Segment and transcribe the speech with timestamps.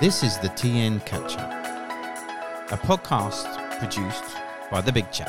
[0.00, 1.50] This is the TN Catch Up,
[2.70, 4.22] a podcast produced
[4.70, 5.28] by The Big Chat.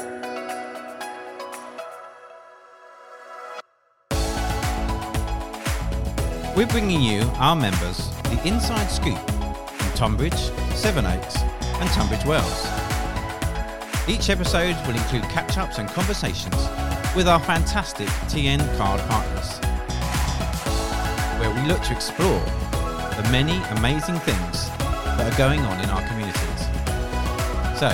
[6.55, 12.67] We're bringing you, our members, the inside scoop from Tonbridge, Sevenoaks, and Tunbridge Wells.
[14.07, 16.69] Each episode will include catch ups and conversations
[17.15, 19.57] with our fantastic TN card partners,
[21.39, 22.68] where we look to explore
[23.21, 24.69] the many amazing things
[25.17, 26.61] that are going on in our communities.
[27.77, 27.89] So,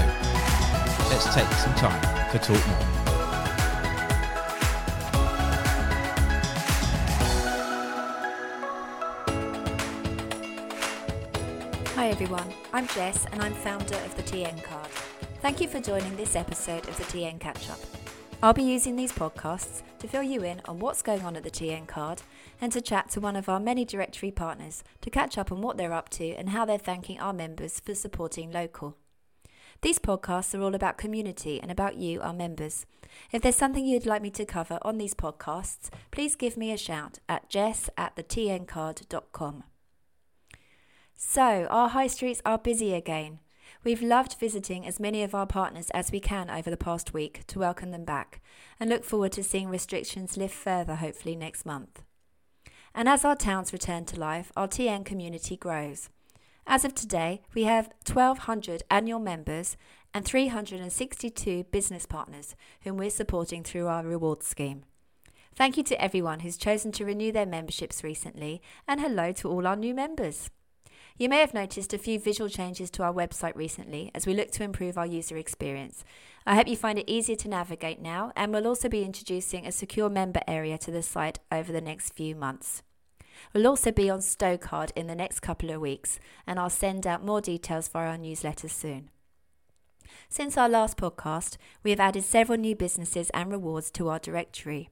[1.09, 1.99] let's take some time
[2.31, 2.77] to talk more.
[11.95, 14.89] Hi everyone, I'm Jess and I'm founder of the TN Card.
[15.41, 17.79] Thank you for joining this episode of the TN Catch Up.
[18.43, 21.49] I'll be using these podcasts to fill you in on what's going on at the
[21.49, 22.21] TN Card
[22.59, 25.77] and to chat to one of our many directory partners to catch up on what
[25.77, 28.97] they're up to and how they're thanking our members for supporting local.
[29.81, 32.85] These podcasts are all about community and about you, our members.
[33.31, 36.77] If there's something you'd like me to cover on these podcasts, please give me a
[36.77, 39.63] shout at jess at thetncard.com.
[41.17, 43.39] So, our high streets are busy again.
[43.83, 47.45] We've loved visiting as many of our partners as we can over the past week
[47.47, 48.41] to welcome them back
[48.79, 52.04] and look forward to seeing restrictions lift further hopefully next month.
[52.97, 56.09] And as our towns return to life, our TN community grows.
[56.65, 59.75] As of today, we have 1,200 annual members
[60.13, 64.83] and 362 business partners whom we're supporting through our rewards scheme.
[65.55, 69.67] Thank you to everyone who's chosen to renew their memberships recently, and hello to all
[69.67, 70.49] our new members.
[71.17, 74.51] You may have noticed a few visual changes to our website recently as we look
[74.51, 76.03] to improve our user experience.
[76.45, 79.71] I hope you find it easier to navigate now, and we'll also be introducing a
[79.71, 82.83] secure member area to the site over the next few months.
[83.53, 87.23] We'll also be on Stocard in the next couple of weeks, and I'll send out
[87.23, 89.09] more details via our newsletter soon.
[90.27, 94.89] Since our last podcast, we have added several new businesses and rewards to our directory.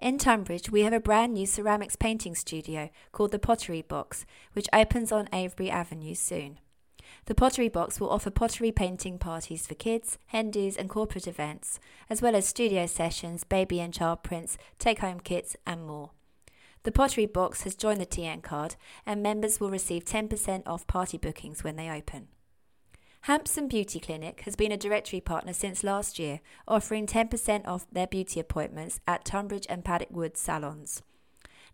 [0.00, 4.24] In Tonbridge, we have a brand new ceramics painting studio called the Pottery Box,
[4.54, 6.58] which opens on Avebury Avenue soon.
[7.26, 11.78] The Pottery Box will offer pottery painting parties for kids, hen and corporate events,
[12.08, 16.12] as well as studio sessions, baby and child prints, take home kits, and more.
[16.84, 21.18] The Pottery Box has joined the TN card, and members will receive 10% off party
[21.18, 22.28] bookings when they open.
[23.24, 28.06] Hampson Beauty Clinic has been a directory partner since last year, offering 10% off their
[28.06, 31.02] beauty appointments at Tonbridge and Paddock Wood salons.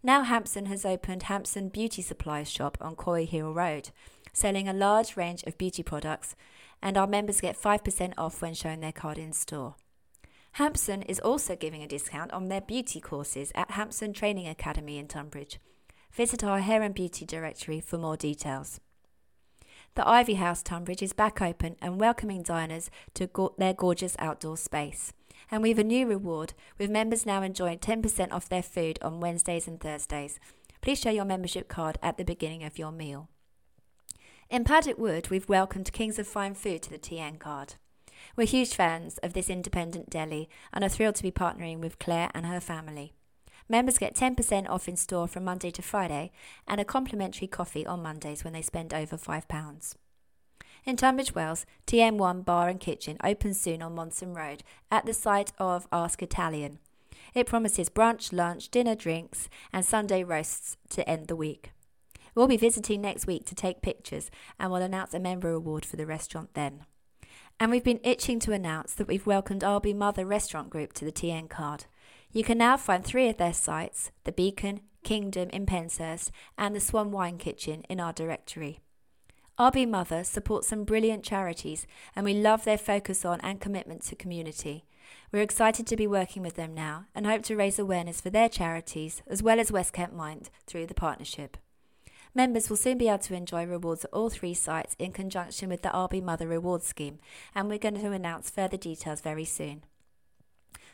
[0.02, 3.90] Now Hampson has opened Hampson Beauty Supplies shop on Quarry Hill Road,
[4.32, 6.34] selling a large range of beauty products,
[6.82, 9.76] and our members get 5% off when showing their card in store.
[10.52, 15.06] Hampson is also giving a discount on their beauty courses at Hampson Training Academy in
[15.06, 15.60] Tonbridge.
[16.12, 18.80] Visit our hair and beauty directory for more details.
[19.96, 24.58] The Ivy House Tonbridge is back open and welcoming diners to go- their gorgeous outdoor
[24.58, 25.14] space.
[25.50, 29.20] And we have a new reward, with members now enjoying 10% off their food on
[29.20, 30.38] Wednesdays and Thursdays.
[30.82, 33.30] Please show your membership card at the beginning of your meal.
[34.50, 37.76] In Paddock Wood, we've welcomed Kings of Fine Food to the TN card.
[38.36, 42.30] We're huge fans of this independent deli and are thrilled to be partnering with Claire
[42.34, 43.14] and her family.
[43.68, 46.30] Members get 10% off in store from Monday to Friday
[46.68, 49.94] and a complimentary coffee on Mondays when they spend over £5.
[50.84, 55.52] In Tunbridge Wells, TN1 Bar and Kitchen opens soon on Monson Road at the site
[55.58, 56.78] of Ask Italian.
[57.34, 61.72] It promises brunch, lunch, dinner, drinks, and Sunday roasts to end the week.
[62.36, 65.96] We'll be visiting next week to take pictures and we'll announce a member award for
[65.96, 66.84] the restaurant then.
[67.58, 71.12] And we've been itching to announce that we've welcomed RB Mother Restaurant Group to the
[71.12, 71.86] TN card.
[72.36, 76.80] You can now find three of their sites the Beacon, Kingdom in Penshurst, and the
[76.80, 78.80] Swan Wine Kitchen in our directory.
[79.58, 84.14] RB Mother supports some brilliant charities, and we love their focus on and commitment to
[84.16, 84.84] community.
[85.32, 88.50] We're excited to be working with them now and hope to raise awareness for their
[88.50, 91.56] charities as well as West Kent Mind through the partnership.
[92.34, 95.80] Members will soon be able to enjoy rewards at all three sites in conjunction with
[95.80, 97.18] the RB Mother Rewards Scheme,
[97.54, 99.84] and we're going to announce further details very soon.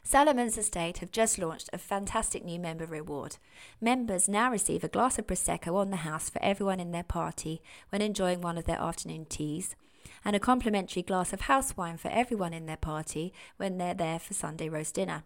[0.04, 3.36] Salomon's Estate have just launched a fantastic new member reward.
[3.80, 7.62] Members now receive a glass of Prosecco on the house for everyone in their party
[7.90, 9.76] when enjoying one of their afternoon teas,
[10.24, 14.18] and a complimentary glass of house wine for everyone in their party when they're there
[14.18, 15.22] for Sunday roast dinner.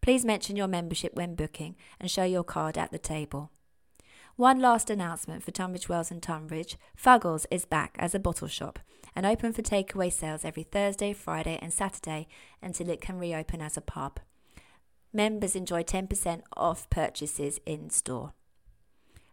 [0.00, 3.50] Please mention your membership when booking and show your card at the table.
[4.36, 8.78] One last announcement for Tunbridge Wells and Tonbridge Fuggles is back as a bottle shop
[9.14, 12.28] and open for takeaway sales every Thursday, Friday, and Saturday
[12.62, 14.20] until it can reopen as a pub.
[15.12, 18.32] Members enjoy 10% off purchases in store.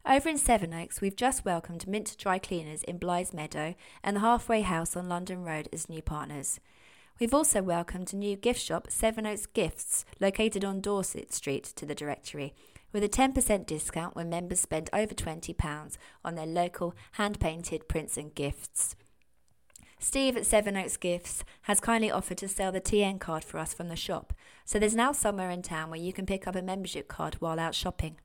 [0.09, 4.61] Over in Sevenoaks, we've just welcomed Mint Dry Cleaners in Bligh's Meadow and the Halfway
[4.61, 6.61] House on London Road as new partners.
[7.19, 11.95] We've also welcomed a new gift shop, Sevenoaks Gifts, located on Dorset Street, to the
[11.95, 12.53] directory,
[12.93, 18.17] with a 10% discount when members spend over £20 on their local hand painted prints
[18.17, 18.95] and gifts.
[19.99, 23.89] Steve at Sevenoaks Gifts has kindly offered to sell the TN card for us from
[23.89, 24.31] the shop,
[24.63, 27.59] so there's now somewhere in town where you can pick up a membership card while
[27.59, 28.17] out shopping.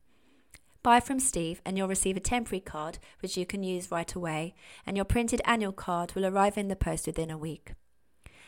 [0.82, 4.54] Buy from Steve and you'll receive a temporary card which you can use right away,
[4.84, 7.72] and your printed annual card will arrive in the post within a week.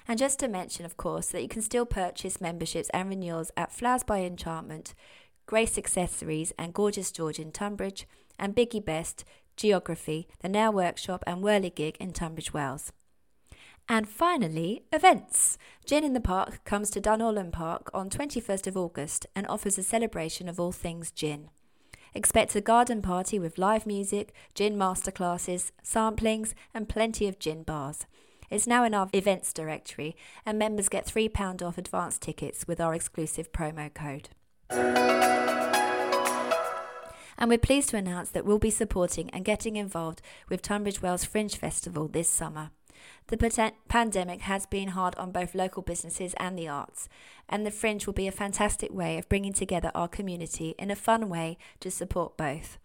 [0.06, 3.72] And just to mention, of course, that you can still purchase memberships and renewals at
[3.72, 4.94] Flowers by Enchantment,
[5.46, 8.06] Grace Accessories, and Gorgeous George in Tonbridge,
[8.38, 9.24] and Biggie Best,
[9.56, 12.92] Geography, the Now Workshop, and Whirligig in Tunbridge Wells.
[13.88, 15.58] And finally, events.
[15.84, 19.82] Gin in the Park comes to Dunorlan Park on 21st of August and offers a
[19.82, 21.50] celebration of all things gin.
[22.14, 28.06] Expect a garden party with live music, gin masterclasses, samplings, and plenty of gin bars.
[28.50, 30.16] It's now in our events directory,
[30.46, 34.30] and members get £3 off advance tickets with our exclusive promo code.
[37.36, 41.24] And we're pleased to announce that we'll be supporting and getting involved with Tunbridge Wells
[41.24, 42.70] Fringe Festival this summer.
[43.28, 47.08] The pandemic has been hard on both local businesses and the arts,
[47.48, 50.96] and the Fringe will be a fantastic way of bringing together our community in a
[50.96, 52.78] fun way to support both.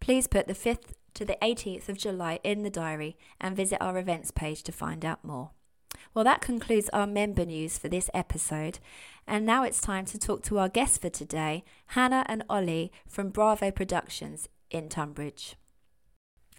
[0.00, 3.98] Please put the 5th to the 18th of July in the diary and visit our
[3.98, 5.50] events page to find out more.
[6.14, 8.78] Well, that concludes our member news for this episode.
[9.26, 13.30] And now it's time to talk to our guests for today, Hannah and Ollie from
[13.30, 15.56] Bravo Productions in Tonbridge.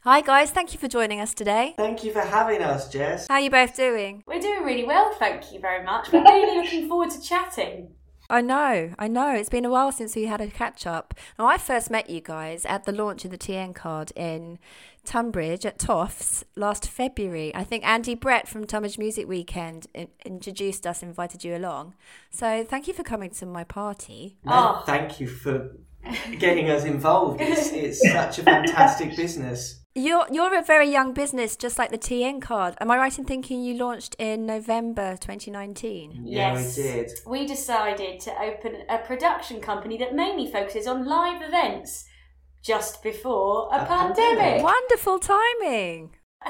[0.03, 1.75] Hi guys, thank you for joining us today.
[1.77, 3.27] Thank you for having us, Jess.
[3.27, 4.23] How are you both doing?
[4.25, 6.11] We're doing really well, thank you very much.
[6.11, 7.93] We're really looking forward to chatting.
[8.27, 9.35] I know, I know.
[9.35, 11.13] It's been a while since we had a catch up.
[11.37, 14.57] Now, I first met you guys at the launch of the TN card in
[15.05, 17.53] Tonbridge at Toffs last February.
[17.53, 19.85] I think Andy Brett from Tonbridge Music Weekend
[20.25, 21.93] introduced us, invited you along.
[22.31, 24.39] So thank you for coming to my party.
[24.45, 24.83] No, oh.
[24.83, 25.75] thank you for
[26.39, 27.39] getting us involved.
[27.39, 29.80] It's, it's such a fantastic business.
[29.93, 32.75] You're you're a very young business, just like the TN card.
[32.79, 36.21] Am I right in thinking you launched in November 2019?
[36.23, 37.11] Yeah, yes, we did.
[37.27, 42.05] We decided to open a production company that mainly focuses on live events
[42.63, 44.37] just before a, a pandemic.
[44.37, 44.63] pandemic.
[44.63, 46.15] Wonderful timing.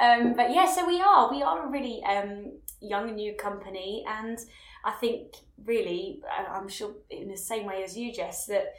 [0.00, 1.30] um, but yeah, so we are.
[1.30, 4.38] We are a really um, young and new company, and
[4.84, 5.34] I think
[5.64, 6.20] really,
[6.50, 8.74] I'm sure in the same way as you, Jess, that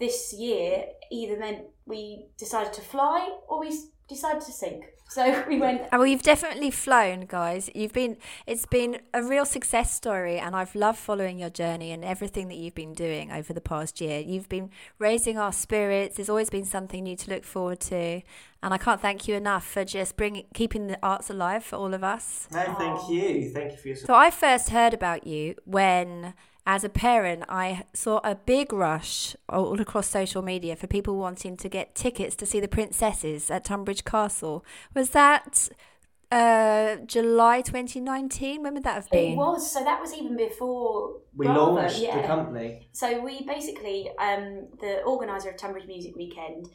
[0.00, 3.72] this year either meant we decided to fly or we
[4.08, 4.86] decided to sink.
[5.10, 5.82] So we went.
[5.92, 7.68] Oh, well, you've definitely flown, guys.
[7.74, 8.16] You've been.
[8.46, 12.56] It's been a real success story, and I've loved following your journey and everything that
[12.56, 14.20] you've been doing over the past year.
[14.20, 16.16] You've been raising our spirits.
[16.16, 18.22] There's always been something new to look forward to,
[18.62, 21.92] and I can't thank you enough for just bringing keeping the arts alive for all
[21.92, 22.46] of us.
[22.52, 23.50] No, thank you.
[23.50, 23.96] Thank you for your.
[23.96, 24.06] Support.
[24.06, 26.34] So I first heard about you when
[26.72, 31.56] as a parent, I saw a big rush all across social media for people wanting
[31.56, 34.64] to get tickets to see the princesses at Tonbridge Castle.
[34.94, 35.68] Was that
[36.30, 38.62] uh, July 2019?
[38.62, 39.32] When would that have been?
[39.32, 39.68] It was.
[39.68, 42.20] So that was even before we Bravo, launched yeah.
[42.20, 42.88] the company.
[42.92, 46.68] So we basically, um, the organizer of Tonbridge Music Weekend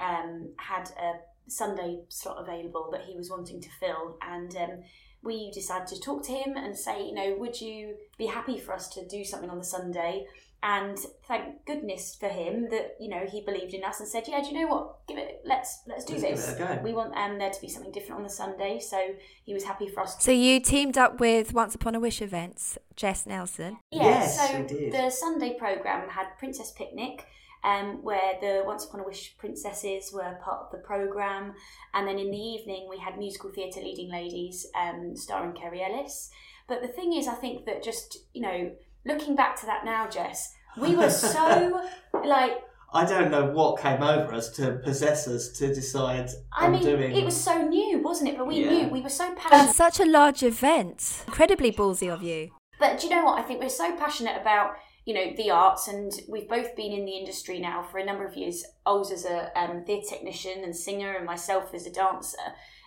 [0.00, 4.82] um, had a Sunday slot available that he was wanting to fill, and um,
[5.22, 8.72] we decided to talk to him and say, you know, would you be happy for
[8.74, 10.26] us to do something on the Sunday?
[10.64, 14.40] And thank goodness for him that you know he believed in us and said, yeah,
[14.40, 15.06] do you know what?
[15.08, 15.42] Give it.
[15.44, 16.80] Let's let's do let's this.
[16.84, 18.96] We want um, there to be something different on the Sunday, so
[19.44, 20.14] he was happy for us.
[20.14, 23.78] To- So you teamed up with Once Upon a Wish events, Jess Nelson.
[23.90, 27.26] Yeah, yes, so the Sunday program had Princess Picnic
[27.64, 31.54] um, where the Once Upon a Wish princesses were part of the programme.
[31.94, 36.30] And then in the evening, we had musical theatre leading ladies um, starring Kerry Ellis.
[36.68, 38.72] But the thing is, I think that just, you know,
[39.04, 41.80] looking back to that now, Jess, we were so
[42.24, 42.52] like.
[42.94, 46.82] I don't know what came over us to possess us to decide I on mean,
[46.82, 47.16] doing.
[47.16, 48.36] It was so new, wasn't it?
[48.36, 48.70] But we yeah.
[48.70, 49.66] knew we were so passionate.
[49.66, 51.24] And such a large event.
[51.26, 52.50] Incredibly ballsy of you.
[52.78, 53.38] But do you know what?
[53.38, 57.04] I think we're so passionate about you know the arts and we've both been in
[57.04, 60.76] the industry now for a number of years oz as a um, theatre technician and
[60.76, 62.38] singer and myself as a dancer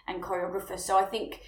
[0.07, 0.79] and choreographer.
[0.79, 1.41] So i think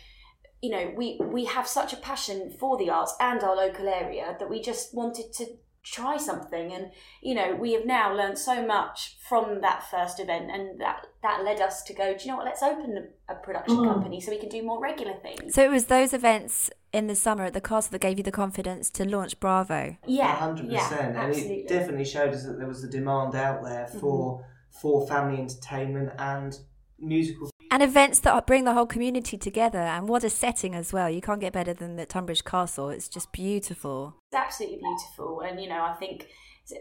[0.62, 4.36] you know we we have such a passion for the arts and our local area
[4.40, 5.46] that we just wanted to
[5.84, 6.74] try something.
[6.74, 11.08] And you know we have now learned so much from that first event and that
[11.24, 12.46] that led us to go do you know what?
[12.46, 13.94] Let's open a, a production mm.
[13.94, 15.54] company so we can do more regular things.
[15.54, 18.32] So it was those events in the summer at the castle that gave you the
[18.32, 19.98] confidence to launch Bravo.
[20.06, 21.60] Yeah, hundred yeah, percent, and absolutely.
[21.60, 24.00] it definitely showed us that there was a demand out there mm-hmm.
[24.00, 24.46] for
[24.82, 26.58] for family entertainment and
[27.00, 27.50] musical.
[27.70, 31.10] And events that bring the whole community together, and what a setting as well.
[31.10, 32.90] You can't get better than the Tonbridge Castle.
[32.90, 34.16] It's just beautiful.
[34.32, 36.28] It's absolutely beautiful, and you know, I think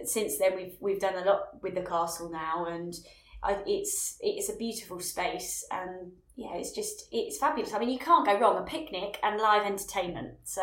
[0.04, 2.94] since then we've we've done a lot with the castle now, and
[3.42, 7.72] I, it's it's a beautiful space, and yeah, it's just it's fabulous.
[7.72, 8.58] I mean, you can't go wrong.
[8.58, 10.34] A picnic and live entertainment.
[10.44, 10.62] So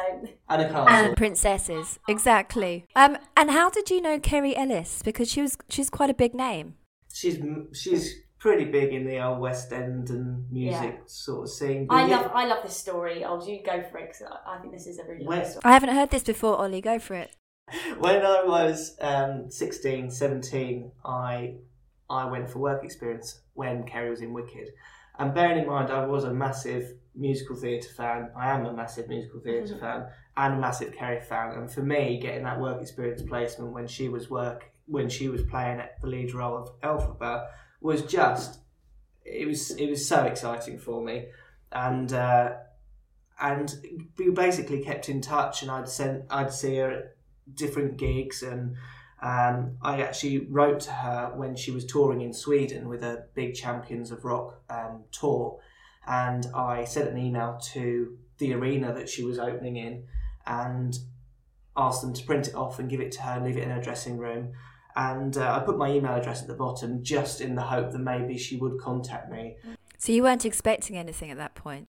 [0.50, 0.88] And a castle.
[0.90, 2.86] And princesses, exactly.
[2.96, 5.02] Um, and how did you know Kerry Ellis?
[5.04, 6.76] Because she was she's quite a big name.
[7.12, 7.40] she's
[7.74, 11.88] she's pretty big in the old West End and music sort of scene.
[11.88, 13.24] but I yeah, love I love this story.
[13.24, 15.62] Oh, you go for it because I I think this is a really Where- story.
[15.64, 16.82] I haven't heard this before, Ollie.
[16.82, 17.32] Go for it.
[18.00, 21.54] when I was um, 16, 17, I
[22.14, 24.70] I went for work experience when Kerry was in Wicked.
[25.20, 28.30] And bearing in mind, I was a massive musical theatre fan.
[28.36, 31.52] I am a massive musical theatre fan and a massive Kerry fan.
[31.52, 35.42] And for me, getting that work experience placement when she was work when she was
[35.44, 37.48] playing the lead role of Elphaba
[37.80, 38.60] was just
[39.24, 41.28] it was it was so exciting for me.
[41.72, 42.54] And uh,
[43.40, 43.74] and
[44.18, 47.16] we basically kept in touch, and I'd send I'd see her at
[47.54, 48.76] different gigs, and
[49.24, 53.56] um, I actually wrote to her when she was touring in Sweden with a big
[53.56, 55.60] Champions of Rock um, tour,
[56.06, 60.04] and I sent an email to the arena that she was opening in,
[60.46, 60.98] and
[61.78, 63.70] asked them to print it off and give it to her and leave it in
[63.70, 64.52] her dressing room.
[64.96, 68.00] And uh, I put my email address at the bottom just in the hope that
[68.00, 69.56] maybe she would contact me.
[69.98, 71.88] So you weren't expecting anything at that point.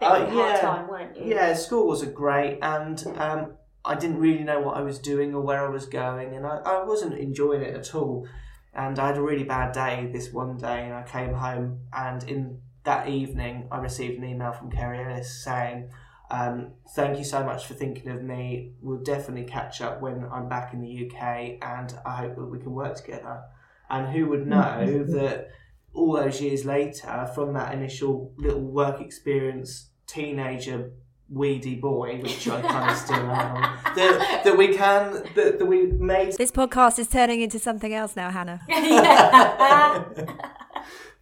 [0.00, 0.60] Bit Uh, yeah.
[0.60, 1.26] time, weren't you?
[1.26, 3.52] Yeah, school wasn't great, and um,
[3.84, 6.58] I didn't really know what I was doing or where I was going, and I,
[6.58, 8.28] I wasn't enjoying it at all.
[8.74, 12.22] And I had a really bad day this one day, and I came home, and
[12.24, 15.90] in that evening, I received an email from Kerry Ellis saying,
[16.30, 18.72] um, "Thank you so much for thinking of me.
[18.80, 22.58] We'll definitely catch up when I'm back in the UK, and I hope that we
[22.58, 23.42] can work together."
[23.90, 25.50] And who would know that
[25.92, 30.92] all those years later, from that initial little work experience, teenager
[31.28, 35.86] weedy boy, which I kind of still am, that, that we can, that, that we
[35.86, 36.36] made.
[36.36, 38.60] This podcast is turning into something else now, Hannah.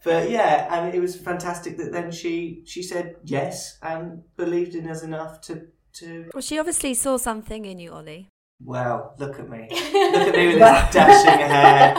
[0.02, 4.88] But yeah, and it was fantastic that then she she said yes and believed in
[4.88, 6.30] us enough to to.
[6.33, 8.28] Well, she obviously saw something in you, Ollie.
[8.62, 11.95] Well, look at me, look at me with this dashing hair.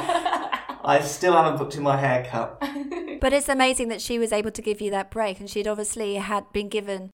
[0.84, 2.62] I still haven't booked in my haircut.
[3.22, 6.16] But it's amazing that she was able to give you that break, and she'd obviously
[6.16, 7.12] had been given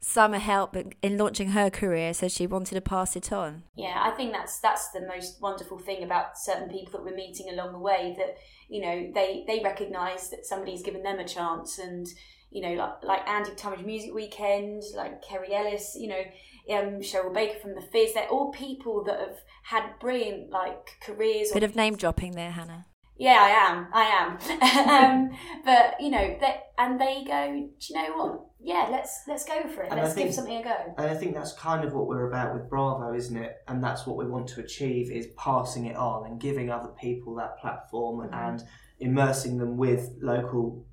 [0.00, 3.64] some help in- in launching her career, so she wanted to pass it on.
[3.74, 7.48] Yeah, I think that's that's the most wonderful thing about certain people that we're meeting
[7.48, 8.14] along the way.
[8.18, 8.36] That
[8.68, 12.06] you know they they recognise that somebody's given them a chance, and
[12.50, 16.22] you know like, like Andy Tonbridge Music Weekend, like Kerry Ellis, you know
[16.70, 18.14] um, Cheryl Baker from the Fizz.
[18.14, 21.50] They're all people that have had brilliant like careers.
[21.50, 22.86] or Bit of name dropping there, Hannah.
[23.16, 23.86] Yeah, I am.
[23.92, 25.28] I am.
[25.30, 27.68] um, but you know, they, and they go.
[27.78, 28.40] Do you know what?
[28.60, 29.92] Yeah, let's let's go for it.
[29.92, 30.94] And let's think- give something a go.
[30.98, 33.56] And I think that's kind of what we're about with Bravo, isn't it?
[33.68, 37.34] And that's what we want to achieve is passing it on and giving other people
[37.36, 38.62] that platform and
[38.98, 40.86] immersing them with local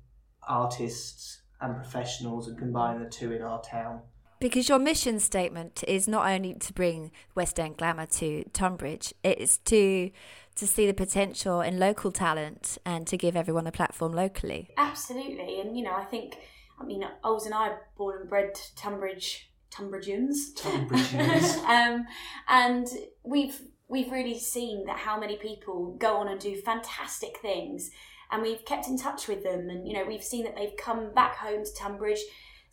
[0.46, 4.02] artists and professionals and combining the two in our town.
[4.40, 9.58] Because your mission statement is not only to bring West End glamour to Tonbridge, it's
[9.58, 10.10] to
[10.56, 14.68] to see the potential in local talent and to give everyone a platform locally.
[14.76, 16.36] Absolutely, and you know, I think.
[16.80, 20.54] I mean, Oz and I are born and bred Tonbridge Tonbridgians.
[20.56, 21.56] Tonbridgians.
[21.68, 22.06] um,
[22.48, 22.86] and
[23.24, 27.90] we've we've really seen that how many people go on and do fantastic things,
[28.30, 31.12] and we've kept in touch with them, and you know we've seen that they've come
[31.14, 32.20] back home to Tonbridge.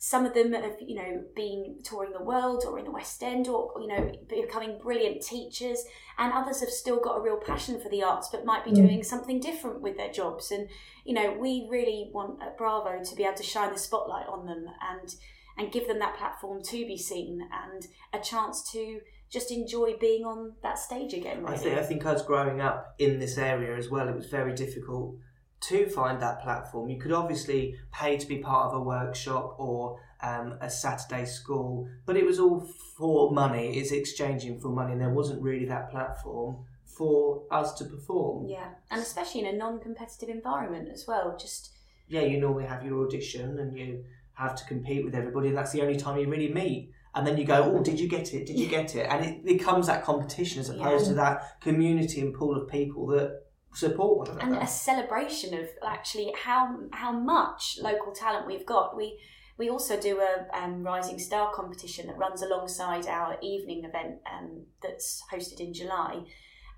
[0.02, 3.46] Some of them have you know been touring the world or in the West End,
[3.46, 5.84] or you know becoming brilliant teachers,
[6.16, 8.76] and others have still got a real passion for the arts, but might be mm.
[8.76, 10.50] doing something different with their jobs.
[10.50, 10.70] And
[11.04, 14.46] you know we really want at Bravo to be able to shine the spotlight on
[14.46, 15.14] them and
[15.58, 20.24] and give them that platform to be seen and a chance to just enjoy being
[20.24, 21.44] on that stage again.
[21.46, 24.54] I think I think us growing up in this area as well, it was very
[24.54, 25.16] difficult
[25.60, 26.88] to find that platform.
[26.88, 31.88] You could obviously pay to be part of a workshop or um, a Saturday school,
[32.06, 32.60] but it was all
[32.96, 33.78] for money.
[33.78, 38.46] It's exchanging for money, and there wasn't really that platform for us to perform.
[38.46, 41.36] yeah, and especially in a non-competitive environment as well.
[41.38, 41.70] Just
[42.08, 45.72] Yeah, you normally have your audition and you have to compete with everybody, and that's
[45.72, 46.92] the only time you really meet.
[47.14, 48.46] And then you go, oh, did you get it?
[48.46, 49.06] Did you get it?
[49.10, 53.42] And it becomes that competition as opposed to that community and pool of people that
[53.74, 54.54] support one another.
[54.54, 58.96] and a celebration of actually how how much local talent we've got.
[58.96, 59.18] We
[59.58, 64.62] we also do a um, Rising Star competition that runs alongside our evening event um,
[64.82, 66.22] that's hosted in July.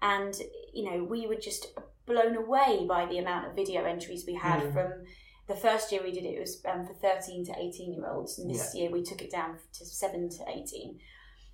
[0.01, 0.35] And,
[0.75, 4.61] you know, we were just blown away by the amount of video entries we had
[4.63, 4.73] Mm.
[4.73, 5.05] from
[5.47, 8.39] the first year we did it, it was um, for 13 to 18 year olds.
[8.41, 8.83] And this Yeah.
[8.83, 10.99] year we took it down to 7 to 18.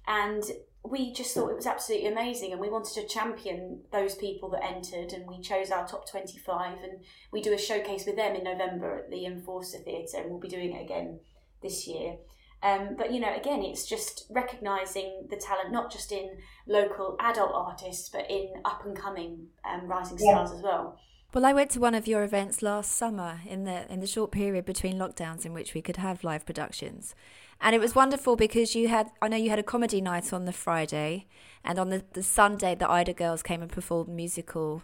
[0.07, 0.43] And
[0.85, 4.65] we just thought it was absolutely amazing and we wanted to champion those people that
[4.65, 7.01] entered and we chose our top 25 and
[7.33, 10.39] we do a showcase with them in November at the EM Forster Theatre and we'll
[10.39, 11.21] be doing it again
[11.63, 12.17] this year.
[12.63, 17.53] Um, but you know, again, it's just recognising the talent not just in local adult
[17.55, 20.45] artists but in up and coming um, rising Yeah.
[20.45, 20.99] stars as well.
[21.35, 24.31] Well, I went to one of your events last summer in the in the short
[24.31, 27.15] period between lockdowns in which we could have live productions.
[27.61, 30.45] And it was wonderful because you had I know you had a comedy night on
[30.45, 31.27] the Friday
[31.65, 34.83] and on the, the Sunday the Ida girls came and performed musical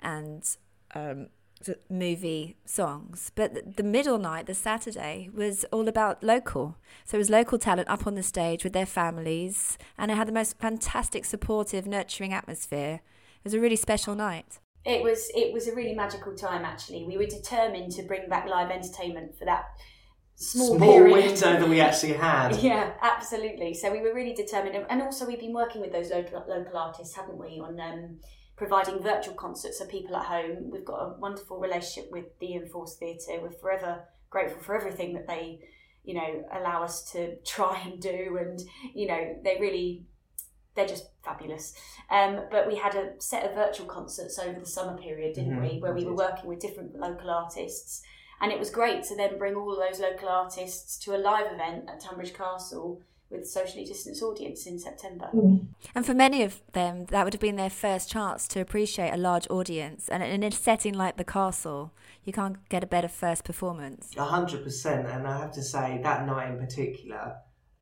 [0.00, 0.44] and
[0.94, 1.28] um
[1.88, 3.30] movie songs.
[3.34, 6.76] But th- the middle night, the Saturday, was all about local.
[7.04, 10.28] So it was local talent up on the stage with their families and it had
[10.28, 13.00] the most fantastic supportive nurturing atmosphere.
[13.36, 14.58] It was a really special night.
[14.84, 17.04] It was it was a really magical time actually.
[17.04, 19.64] We were determined to bring back live entertainment for that
[20.36, 22.56] small, Small window that we actually had.
[22.62, 23.74] Yeah, absolutely.
[23.74, 27.14] So we were really determined, and also we've been working with those local local artists,
[27.16, 28.18] haven't we, on um,
[28.56, 30.70] providing virtual concerts for people at home.
[30.70, 33.40] We've got a wonderful relationship with the EM Forster Theatre.
[33.42, 35.60] We're forever grateful for everything that they,
[36.04, 38.60] you know, allow us to try and do, and
[38.94, 40.04] you know, they really.
[40.76, 41.72] They're just fabulous.
[42.10, 45.62] Um, but we had a set of virtual concerts over the summer period, didn't Mhm,
[45.74, 45.78] we?
[45.78, 48.02] Where we were working with different local artists.
[48.40, 51.52] And it was great to then bring all of those local artists to a live
[51.52, 53.00] event at Tonbridge Castle
[53.30, 55.30] with a socially distanced audience in September.
[55.94, 59.16] And for many of them, that would have been their first chance to appreciate a
[59.16, 60.08] large audience.
[60.08, 61.92] And in a setting like the castle,
[62.24, 64.12] you can't get a better first performance.
[64.16, 67.36] A hundred percent, and I have to say that night in particular,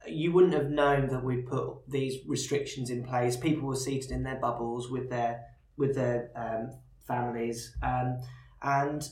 [0.06, 3.37] you wouldn't have known that we'd put these restrictions in place.
[3.37, 5.45] People were seated in their bubbles with their
[5.76, 6.71] with their um,
[7.06, 8.21] families, um,
[8.62, 9.08] and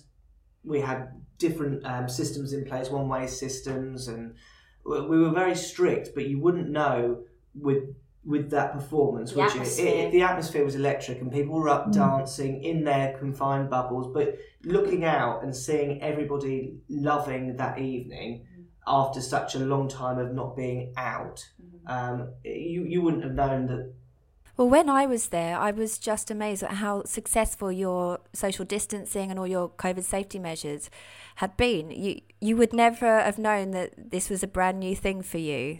[0.64, 1.09] we had
[1.40, 4.35] different um, systems in place, one way systems, and
[4.85, 6.11] we we were very strict.
[6.14, 7.24] But you wouldn't know
[7.55, 7.83] with
[8.24, 9.62] with that performance, The would you?
[9.62, 14.38] It, the atmosphere was electric, and people were up dancing in their confined bubbles, but
[14.62, 18.46] looking out and seeing everybody loving that evening
[18.87, 21.48] after such a long time of not being out,
[21.87, 23.94] um, you you wouldn't have known that.
[24.61, 29.31] Well, when I was there, I was just amazed at how successful your social distancing
[29.31, 30.90] and all your COVID safety measures
[31.37, 31.90] had been.
[31.90, 35.79] You you would never have known that this was a brand new thing for you.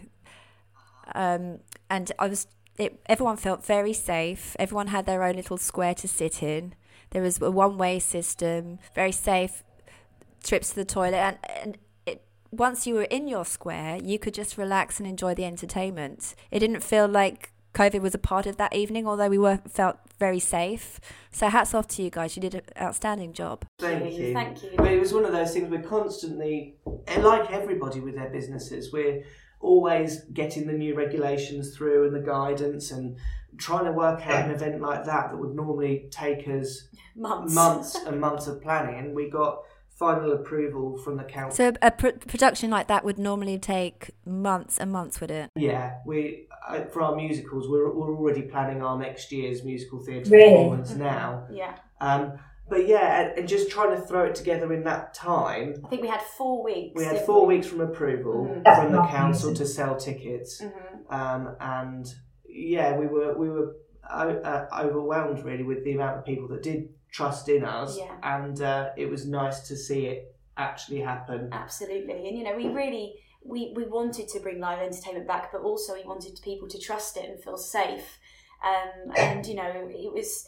[1.13, 1.59] Um,
[1.91, 2.47] and I was,
[2.79, 4.55] it, everyone felt very safe.
[4.57, 6.73] Everyone had their own little square to sit in.
[7.11, 9.63] There was a one-way system, very safe
[10.43, 14.33] trips to the toilet, and, and it, once you were in your square, you could
[14.33, 16.33] just relax and enjoy the entertainment.
[16.49, 19.97] It didn't feel like COVID was a part of that evening, although we were felt
[20.19, 20.99] very safe.
[21.31, 22.35] So hats off to you guys.
[22.35, 23.65] You did an outstanding job.
[23.79, 24.33] Thank you.
[24.33, 24.71] Thank you.
[24.77, 26.75] But it was one of those things we're constantly,
[27.17, 29.23] like everybody with their businesses, we're
[29.59, 33.15] always getting the new regulations through and the guidance and
[33.57, 37.53] trying to work out an event like that that would normally take us Months.
[37.53, 38.97] months and months of planning.
[38.99, 39.63] And we got
[40.01, 41.55] final approval from the council.
[41.55, 45.49] So a pr- production like that would normally take months and months, would it?
[45.55, 50.29] Yeah, we uh, for our musicals, we're, we're already planning our next year's musical theatre
[50.31, 50.49] Really?
[50.55, 51.45] performance now.
[51.51, 51.75] Yeah.
[51.99, 52.33] Um,
[52.67, 55.75] but yeah, and, and just trying to throw it together in that time.
[55.85, 56.93] I think we had four weeks.
[56.95, 58.75] We had didn't four weeks from approval Mhm.
[58.75, 59.63] From the council easy.
[59.63, 61.13] to sell tickets, Mhm.
[61.19, 62.05] um, and
[62.49, 63.75] yeah, we were we were
[64.09, 68.15] o- uh, overwhelmed really with the amount of people that did trust in us, Yeah.
[68.23, 71.49] and uh, it was nice to see it actually happen.
[71.51, 72.27] Absolutely.
[72.27, 75.93] And you know, we really we, we wanted to bring live entertainment back, but also
[75.95, 78.19] we wanted people to trust it and feel safe.
[78.63, 80.47] Um, and you know, it was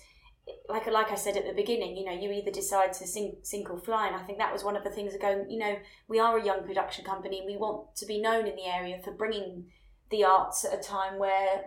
[0.70, 3.70] like like I said at the beginning, you know, you either decide to sink, sink
[3.70, 5.50] or fly, and I think that was one of the things of going.
[5.50, 5.76] You know,
[6.08, 9.00] we are a young production company, and we want to be known in the area
[9.04, 9.66] for bringing
[10.12, 11.64] the arts at a time where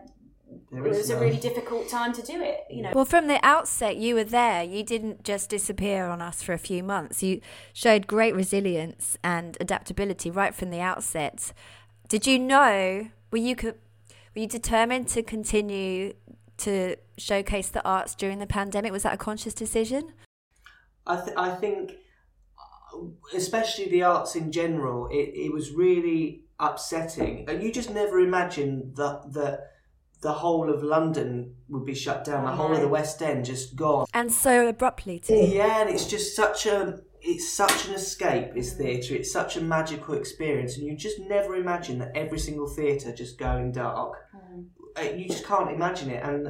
[0.70, 2.61] There it is was a really difficult time to do it.
[2.70, 4.62] You know, Well, from the outset, you were there.
[4.62, 7.22] You didn't just disappear on us for a few months.
[7.22, 7.40] You
[7.72, 11.52] showed great resilience and adaptability right from the outset.
[12.09, 13.09] Did you know?
[13.30, 13.74] Were you were
[14.35, 16.12] you determined to continue
[16.59, 18.92] to showcase the arts during the pandemic?
[18.92, 20.12] Was that a conscious decision?
[21.06, 21.92] I, th- I think,
[22.59, 22.98] uh,
[23.35, 27.48] especially the arts in general, it, it was really upsetting.
[27.48, 29.61] And you just never imagined that the,
[30.22, 33.76] the whole of London would be shut down, the whole of the West End just
[33.76, 34.07] gone.
[34.14, 35.35] And so abruptly, too.
[35.35, 37.00] Yeah, and it's just such a.
[37.20, 41.57] it's such an escape is theatre it's such a magical experience and you just never
[41.57, 44.12] imagine that every single theatre just going dark
[44.96, 46.42] Uh, you just can't imagine it and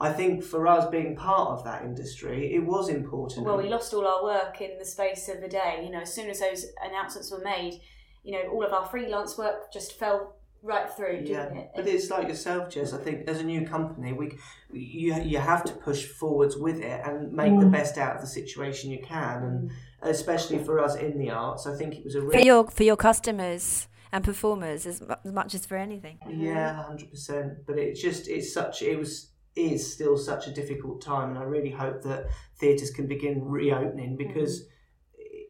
[0.00, 3.46] I think for us being part of that industry, it was important.
[3.46, 5.82] Well, we lost all our work in the space of a day.
[5.84, 7.80] You know, as soon as those announcements were made,
[8.24, 11.70] you know, all of our freelance work just fell right through, didn't yeah, it?
[11.74, 12.92] but it's like yourself, Jess.
[12.92, 14.38] I think as a new company, we
[14.72, 17.72] you you have to push forwards with it and make the mm.
[17.72, 19.70] best out of the situation you can, and
[20.02, 22.96] especially for us in the arts, I think it was a For your for your
[22.96, 26.18] customers and performers as, as much as for anything.
[26.28, 27.66] yeah, hundred percent.
[27.66, 31.42] But it's just it's such it was is still such a difficult time, and I
[31.42, 32.26] really hope that
[32.58, 34.28] theatres can begin reopening mm-hmm.
[34.28, 34.66] because.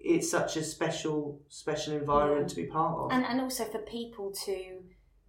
[0.05, 3.12] It's such a special, special environment to be part of.
[3.12, 4.82] and and also for people to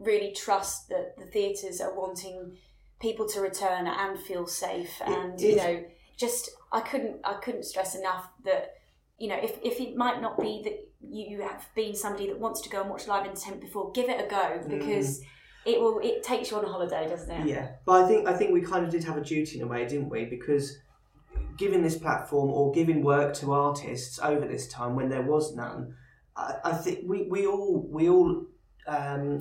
[0.04, 2.58] really trust that the theatres are wanting
[3.00, 5.84] people to return and feel safe and you know
[6.18, 8.76] just I couldn't I couldn't stress enough that
[9.18, 12.62] you know if, if it might not be that you have been somebody that wants
[12.62, 15.22] to go and watch live entertainment before give it a go because
[15.66, 17.48] it will it takes you on a holiday doesn't it?
[17.48, 19.68] Yeah, but I think I think we kind of did have a duty in a
[19.68, 20.26] way, didn't we?
[20.26, 20.78] Because
[21.58, 25.96] giving this platform or giving work to artists over this time when there was none,
[26.36, 28.46] I, I think we, we all we all
[28.88, 29.40] um,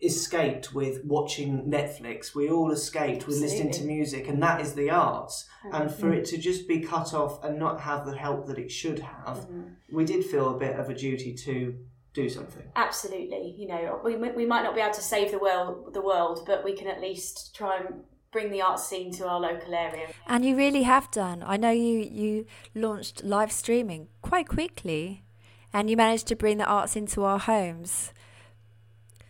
[0.00, 2.34] escaped with watching Netflix.
[2.34, 5.46] We all escaped with listening to music, and that is the arts.
[5.72, 8.70] And for it to just be cut off and not have the help that it
[8.70, 9.96] should have, mm-hmm.
[9.96, 11.76] we did feel a bit of a duty to
[12.12, 12.62] do something.
[12.76, 16.44] Absolutely, you know, we, we might not be able to save the world, the world,
[16.46, 20.08] but we can at least try and bring the art scene to our local area.
[20.26, 21.42] And you really have done.
[21.46, 25.24] I know you you launched live streaming quite quickly,
[25.72, 28.12] and you managed to bring the arts into our homes.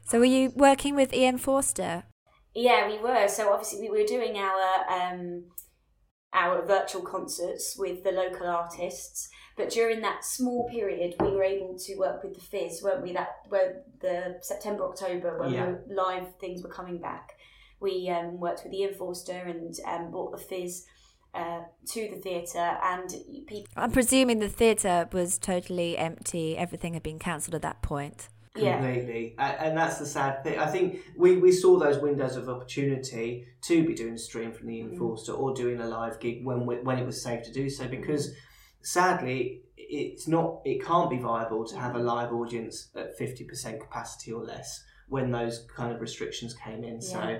[0.06, 2.04] So were you working with EM Forster?
[2.54, 3.28] Yeah, we were.
[3.28, 5.44] So obviously, we were doing our um,
[6.32, 9.28] our virtual concerts with the local artists.
[9.56, 13.12] But during that small period, we were able to work with the Fizz, weren't we?
[13.14, 15.74] That where the September October when Yeah.
[15.88, 17.30] the live things were coming back,
[17.80, 20.84] we um, worked with EM Forster and um, brought the Fizz
[21.34, 23.10] uh, to the theatre, and
[23.46, 23.66] people.
[23.76, 26.56] I'm presuming the theatre was totally empty.
[26.56, 28.28] Everything had been cancelled at that point.
[28.56, 28.76] Yeah.
[28.76, 30.58] Completely, A- and that's the sad thing.
[30.58, 34.66] I think we, we saw those windows of opportunity to be doing a stream from
[34.68, 34.92] the mm.
[34.92, 37.68] EM Forster or doing a live gig when we, when it was safe to do
[37.68, 37.84] so.
[37.84, 37.90] Mm.
[37.90, 38.32] Because
[38.82, 43.80] sadly, it's not it can't be viable to have a live audience at fifty percent
[43.80, 47.00] capacity or less when those kind of restrictions came in.
[47.00, 47.18] So.
[47.18, 47.38] Yeah.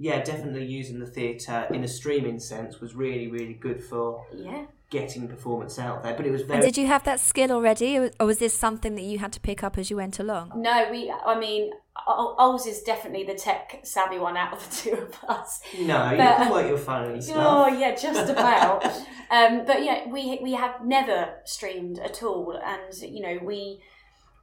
[0.00, 4.66] Yeah, definitely using the theatre in a streaming sense was really, really good for Yeah.
[4.90, 6.14] Getting performance out there.
[6.14, 8.94] But it was And did you have that skill already, or or was this something
[8.94, 10.52] that you had to pick up as you went along?
[10.56, 11.10] No, we.
[11.10, 11.72] I mean,
[12.06, 15.60] O- Ols is definitely the tech savvy one out of the two of us.
[15.78, 17.36] no, you can work your phone and stuff.
[17.38, 18.84] Oh yeah, just about.
[19.30, 23.80] um, but yeah, we we have never streamed at all, and you know we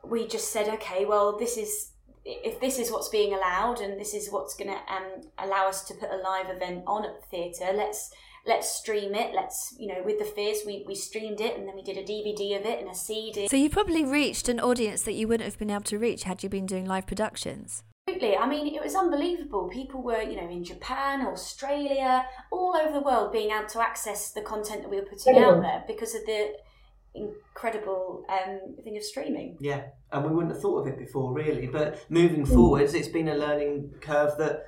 [0.03, 1.91] we just said, okay, well, this is
[2.23, 5.83] if this is what's being allowed, and this is what's going to um, allow us
[5.85, 7.71] to put a live event on at the theatre.
[7.75, 8.11] Let's
[8.47, 9.33] let's stream it.
[9.33, 12.03] Let's you know with the Fizz, we we streamed it, and then we did a
[12.03, 13.47] DVD of it and a CD.
[13.47, 16.43] So you probably reached an audience that you wouldn't have been able to reach had
[16.43, 17.83] you been doing live productions.
[18.07, 18.37] Absolutely.
[18.37, 19.67] I mean, it was unbelievable.
[19.67, 24.31] People were, you know, in Japan, Australia, all over the world being able to access
[24.31, 26.53] the content that we were putting out there because of the
[27.15, 29.57] incredible um, thing of streaming.
[29.59, 31.65] Yeah, and we wouldn't have thought of it before, really.
[31.65, 34.65] But moving forwards, it's been a learning curve that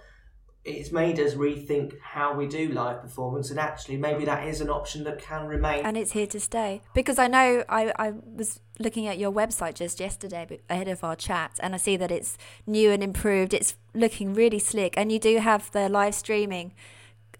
[0.67, 4.69] it's made us rethink how we do live performance, and actually, maybe that is an
[4.69, 5.86] option that can remain.
[5.86, 6.82] And it's here to stay.
[6.93, 11.15] Because I know I, I was looking at your website just yesterday ahead of our
[11.15, 13.53] chat, and I see that it's new and improved.
[13.53, 14.95] It's looking really slick.
[14.97, 16.73] And you do have the live streaming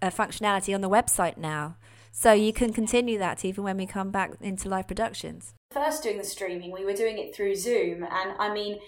[0.02, 1.76] uh, functionality on the website now.
[2.12, 5.54] So you can continue that even when we come back into live productions.
[5.72, 8.80] First, doing the streaming, we were doing it through Zoom, and I mean,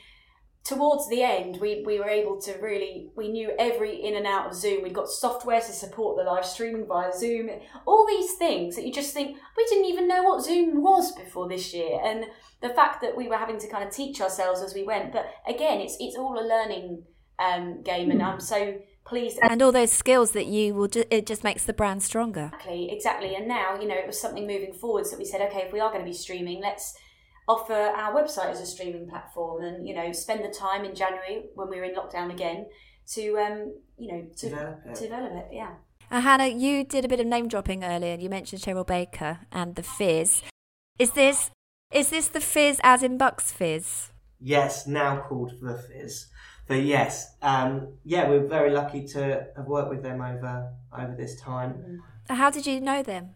[0.63, 4.47] towards the end, we, we were able to really, we knew every in and out
[4.47, 4.83] of Zoom.
[4.83, 7.49] We'd got software to support the live streaming via Zoom.
[7.85, 11.49] All these things that you just think, we didn't even know what Zoom was before
[11.49, 11.99] this year.
[12.03, 12.25] And
[12.61, 15.11] the fact that we were having to kind of teach ourselves as we went.
[15.11, 17.03] But again, it's, it's all a learning
[17.39, 19.39] um, game, and I'm so pleased.
[19.41, 22.51] And all those skills that you will, ju- it just makes the brand stronger.
[22.53, 23.35] Exactly, exactly.
[23.35, 25.79] And now, you know, it was something moving forwards that we said, okay, if we
[25.79, 26.95] are going to be streaming, let's
[27.49, 31.45] offer our website as a streaming platform and, you know, spend the time in January
[31.55, 32.67] when we were in lockdown again
[33.13, 34.95] to, um, you know, to Develop it.
[34.95, 35.47] to develop it.
[35.51, 35.71] Yeah.
[36.11, 38.15] Uh, Hannah, you did a bit of name dropping earlier.
[38.15, 40.43] You mentioned Cheryl Baker and the Fizz.
[40.99, 41.49] Is this
[41.91, 44.11] is this the Fizz as in Bucks Fizz?
[44.39, 46.27] Yes, now called the Fizz.
[46.67, 51.39] But yes, um, yeah, we're very lucky to have worked with them over over this
[51.41, 52.01] time.
[52.29, 53.31] How did you know them?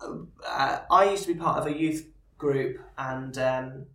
[0.00, 2.06] Uh, I used to be part of a youth
[2.40, 3.86] group, and um,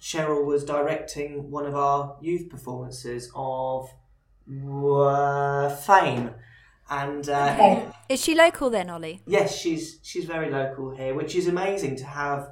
[0.00, 3.88] Cheryl was directing one of our youth performances of
[4.46, 6.30] uh, Fame.
[6.90, 7.88] And uh, Okay.
[8.10, 9.22] Is she local then, Ollie?
[9.26, 12.50] yes, she's she's very local here, which is amazing to have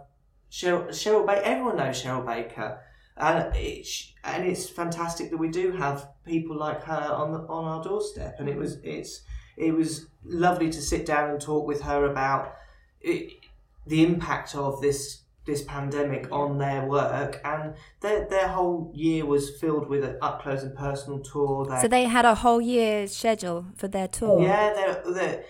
[0.50, 1.42] Cheryl, Cheryl Baker.
[1.44, 2.81] Everyone knows Cheryl Baker,
[3.18, 7.64] and it's and it's fantastic that we do have people like her on the, on
[7.66, 8.37] our doorstep.
[8.38, 9.20] And it was it's
[9.59, 12.55] it was lovely to sit down and talk with her about
[13.02, 13.33] it,
[13.87, 19.59] the impact of this this pandemic on their work and their their whole year was
[19.61, 21.66] filled with an up close and personal tour.
[21.66, 24.40] They So they had a whole year schedule for their tour.
[24.42, 25.44] yeah, they're, they're,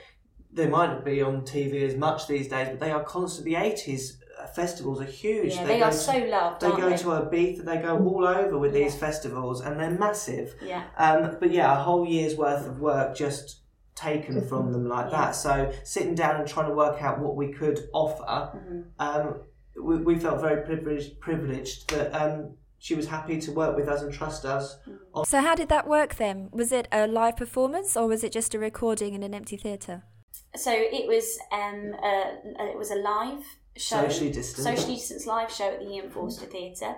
[0.52, 3.55] they might not be on TV as much these days, but they are constantly.
[3.55, 4.18] The eighties
[4.55, 5.55] festivals are huge.
[5.55, 6.96] Yeah, they, go are to, so loved, They go they?
[6.96, 7.64] to Ibiza.
[7.64, 10.55] They go all over with these festivals, and they're massive.
[10.62, 10.85] yeah.
[10.98, 13.61] Um, but yeah, a whole year's worth of work just
[13.94, 15.18] taken from them like Yeah.
[15.26, 15.31] that.
[15.37, 18.24] So sitting down and trying to work out what we could offer,
[18.57, 18.81] Mm-hmm.
[18.98, 19.40] um,
[19.76, 24.02] we, we felt very privileged, privileged that um, she was happy to work with us
[24.02, 24.76] and trust us.
[25.24, 26.48] So how did that work then?
[26.52, 30.02] Was it a live performance or was it just a recording in an empty theatre?
[30.56, 33.44] So it was um a, it was a live
[33.76, 34.64] show, Socially distanced.
[34.64, 36.96] socially distanced live show at the EM Forster Theatre,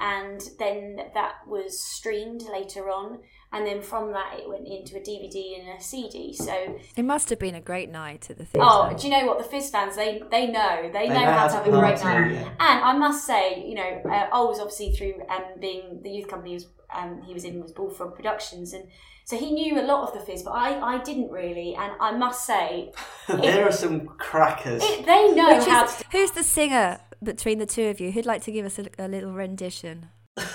[0.00, 3.20] and then that was streamed later on,
[3.52, 6.32] and then from that it went into a DVD and a CD.
[6.34, 8.66] So It must have been a great night at the theatre.
[8.68, 11.54] oh, do you know what the Fizz fans they they know they, know, how to
[11.54, 12.32] have a great party, night.
[12.34, 12.48] yeah.
[12.60, 16.28] And I must say, you know, uh, I was obviously through um, being the youth
[16.28, 18.88] company was, um, he was in was Bullfrog Productions, and
[19.24, 21.74] so he knew a lot of the Fizz, but I, I didn't really.
[21.74, 22.92] And I must say,
[23.28, 24.82] there are some crackers.
[24.84, 26.04] it, they know Which how is, to.
[26.12, 28.12] who's the singer between the two of you?
[28.12, 30.10] Who'd like to give us a, a little rendition?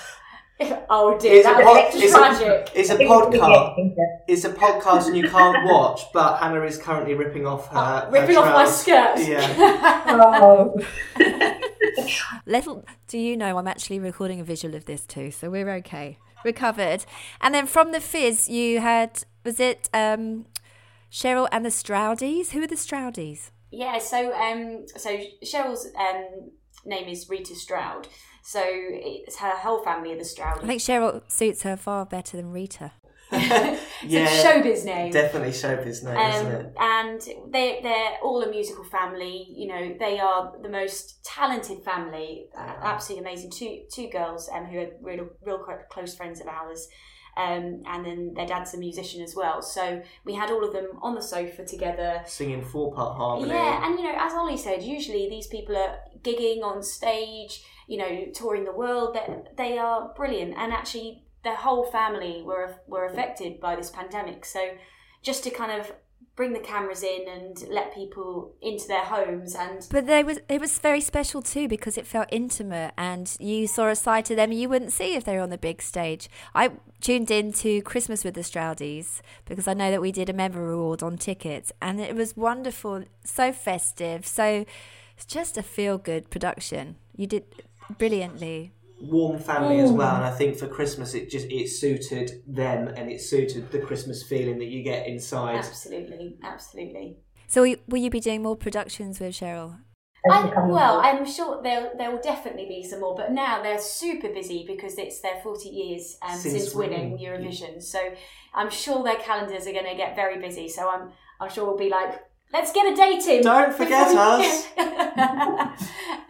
[0.90, 2.48] Oh dear, It's a, that pod- was it's, tragic.
[2.76, 3.96] a, it's a podcast.
[4.28, 7.80] It's a podcast and you can't watch, but Hannah is currently ripping off her.
[7.80, 9.20] her Oh, Ripping off my skirt.
[9.20, 10.06] Yeah.
[10.08, 10.76] Oh,
[12.46, 16.18] Little do you know, I'm actually recording a visual of this too, so we're okay.
[16.44, 17.06] We're.
[17.40, 20.46] And then from the Fizz, you had was it um,
[21.12, 22.52] Cheryl and the Stroudies?
[22.52, 23.52] Who are the Stroudies?
[23.72, 26.52] Yeah, so um, so Cheryl's um
[26.86, 28.08] name is Rita Stroud.
[28.44, 30.64] So it's her whole family are the Stroud.
[30.64, 32.92] I think Cheryl suits her far better than Rita.
[33.34, 35.12] it's Yeah, a showbiz name.
[35.12, 36.74] Definitely showbiz name, isn't Um, it?
[36.78, 37.22] and
[37.54, 39.48] they they're all a musical family.
[39.50, 42.48] You know, they are the most talented family.
[42.58, 43.52] Uh, absolutely amazing.
[43.52, 46.90] Two two girls um, who are real real close friends of ours.
[47.42, 49.62] Um, and then their dad's a musician as well.
[49.62, 52.22] So we had all of them on the sofa together.
[52.26, 53.50] Singing four part harmony.
[53.50, 57.98] Yeah, and you know, as Ollie said, usually these people are gigging on stage, you
[57.98, 59.16] know, touring the world.
[59.16, 59.26] They
[59.58, 64.46] they are brilliant, and actually, their whole family were were affected by this pandemic.
[64.46, 64.62] So,
[65.24, 65.92] just to kind of
[66.42, 70.60] bring the cameras in and let people into their homes and But they was it
[70.60, 74.52] was very special too because it felt intimate and you saw a side of them
[74.52, 76.32] you wouldn't see if they were on the big stage.
[76.56, 80.34] I tuned in to Christmas with the Stroudies because I know that we did a
[80.34, 84.66] member reward on tickets and it was wonderful, so festive, so
[85.16, 86.96] it's just a feel good production.
[87.16, 87.44] You did
[88.00, 88.72] brilliantly.
[89.02, 93.12] Warm family as well, and I think for Christmas it just it suited them and
[93.12, 95.56] it suited the Christmas feeling that you get inside.
[95.58, 97.18] absolutely, absolutely.
[97.48, 99.80] So will you, be doing more productions with Cheryl?
[100.30, 101.12] I, well, year.
[101.12, 104.98] I'm sure there there will definitely be some more, but now they're super busy because
[104.98, 107.26] it's their 40 years um, Since since, winning winning.
[107.26, 107.82] Eurovision.
[107.82, 108.00] So
[108.54, 110.70] I'm sure their calendars are going to get very busy.
[110.70, 112.22] So I'm I'm sure we'll be like,
[112.54, 113.44] let's get a date in.
[113.44, 114.68] Don't forget we- us.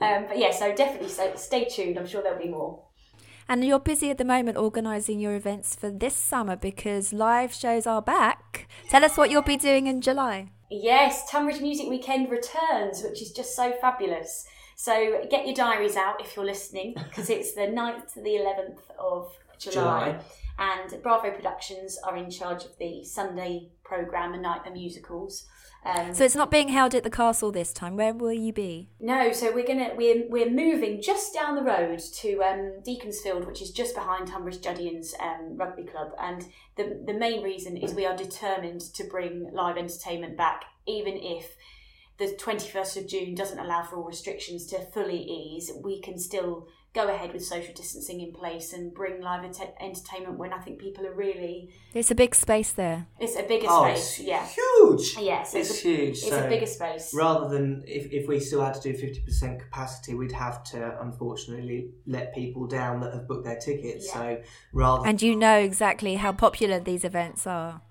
[0.01, 1.97] um, but yeah, so definitely so stay tuned.
[1.97, 2.84] I'm sure there'll be more.
[3.47, 7.86] And you're busy at the moment organising your events for this summer because live shows
[7.86, 8.69] are back.
[8.89, 10.51] Tell us what you'll be doing in July.
[10.69, 14.45] Yes, Tonbridge Music Weekend returns, which is just so fabulous.
[14.77, 18.79] So get your diaries out if you're listening, because it's the 9th to the 11th
[18.97, 19.73] of July.
[19.73, 20.19] July.
[20.57, 25.45] And Bravo Productions are in charge of the Sunday programme and night the musicals.
[25.84, 27.96] Um, So it's not being held at the castle this time.
[27.98, 28.89] Where will you be?
[29.00, 33.62] no, so we're gonna we're we're moving just down the road to um, Deaconsfield, which
[33.62, 38.06] is just behind Tonbridge Juddians um, Rugby Club, and the the main reason is we
[38.06, 41.56] are determined to bring live entertainment back, even if
[42.20, 45.72] the twenty first of June doesn't allow for all restrictions to fully ease.
[45.84, 50.38] We can still go ahead with social distancing in place and bring live ent- entertainment
[50.38, 53.08] when I think people are really It's a big space there.
[53.17, 54.45] it's a bigger Oh, space, it's yeah.
[54.45, 55.15] huge.
[55.17, 56.10] Yeah, so it's, it's a- huge.
[56.10, 57.13] It's so a bigger space.
[57.13, 61.91] rather than if, if we still had to do 50% capacity, we'd have to unfortunately
[62.06, 64.08] let people down that have booked their tickets.
[64.08, 64.13] Yeah.
[64.13, 64.41] So
[64.73, 67.82] rather And you know exactly how popular these events are.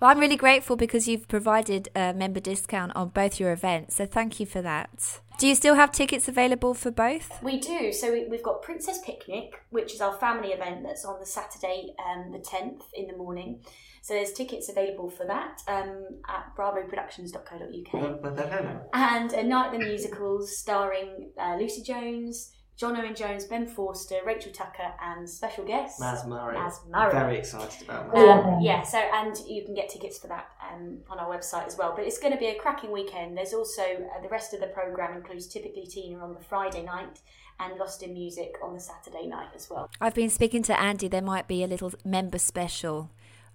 [0.00, 3.96] Well, I'm really grateful because you've provided a member discount on both your events.
[3.96, 5.20] So thank you for that.
[5.38, 7.40] Do you still have tickets available for both?
[7.44, 7.92] We do.
[7.92, 11.94] So we, we've got Princess Picnic, which is our family event that's on the Saturday,
[12.04, 13.60] um, the 10th in the morning.
[14.02, 18.20] So there's tickets available for that um, at bravoproductions.co.uk.
[18.92, 24.20] And A Night at the Musicals starring uh, Lucy Jones, John Owen Jones, Ben Forster,
[24.24, 26.56] Rachel Tucker, and special guest Mazz Murray.
[26.56, 27.12] Mazz Murray.
[27.12, 28.44] Very excited about that.
[28.44, 31.76] Um, yeah, so and you can get tickets for that um, on our website as
[31.76, 31.92] well.
[31.96, 33.36] But it's going to be a cracking weekend.
[33.36, 37.20] There's also uh, the rest of the program includes typically Tina on the Friday night
[37.58, 39.90] and Lost in Music on the Saturday night as well.
[40.00, 41.08] I've been speaking to Andy.
[41.08, 43.10] There might be a little member special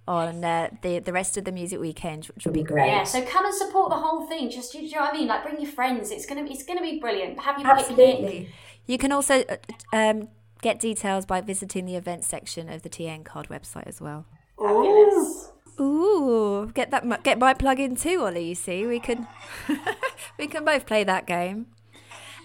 [0.06, 2.88] on uh, the the rest of the music weekend, which will be great.
[2.88, 4.50] Yeah, so come and support the whole thing.
[4.50, 5.28] Just do you know what I mean?
[5.28, 6.12] Like bring your friends.
[6.12, 7.40] It's gonna it's gonna be brilliant.
[7.40, 8.50] Have your picnic.
[8.86, 9.58] You can also uh,
[9.94, 10.30] um,
[10.62, 14.26] get details by visiting the events section of the TN Card website as well.
[14.58, 15.52] Fabulous.
[15.80, 18.50] Ooh, get that get my plug in too, Ollie.
[18.50, 19.28] You see, we can
[20.38, 21.68] we can both play that game.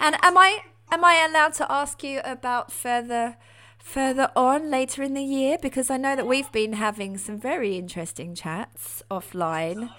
[0.01, 3.37] And am I am I allowed to ask you about further
[3.79, 7.77] further on later in the year because I know that we've been having some very
[7.77, 9.91] interesting chats offline.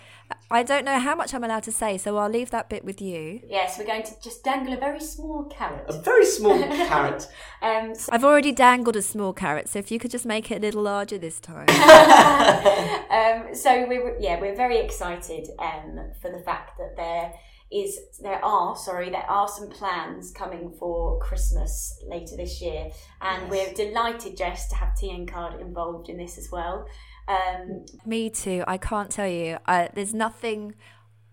[0.52, 3.02] I don't know how much I'm allowed to say, so I'll leave that bit with
[3.02, 3.42] you.
[3.48, 5.86] Yes, we're going to just dangle a very small carrot.
[5.88, 7.28] A very small carrot.
[7.62, 10.56] Um, so, I've already dangled a small carrot, so if you could just make it
[10.56, 11.70] a little larger this time.
[13.10, 17.34] um, so we're yeah we're very excited um, for the fact that there
[17.72, 22.90] is there are sorry there are some plans coming for Christmas later this year,
[23.22, 26.88] and we're delighted Jess to have TN Card involved in this as well.
[27.30, 28.64] Um, Me too.
[28.68, 29.58] I can't tell you.
[29.66, 30.76] I, there's nothing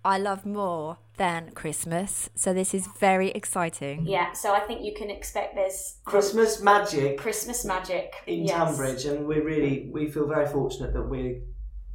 [0.04, 4.06] I love more than Christmas, so this is very exciting.
[4.06, 8.56] yeah, so I think you can expect there's Christmas magic Christmas magic in yes.
[8.56, 11.40] Tonbridge, and we're really we feel very fortunate that we're